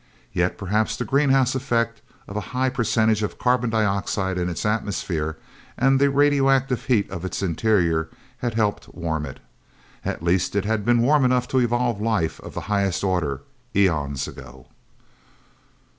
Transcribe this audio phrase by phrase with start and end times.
[0.33, 5.37] Yet perhaps the greenhouse effect of a high percentage of carbon dioxide in its atmosphere
[5.77, 8.09] and the radioactive heat of its interior
[8.39, 9.39] had helped warm it.
[10.03, 13.43] At least it had been warm enough to evolve life of the highest order,
[13.75, 14.65] eons ago.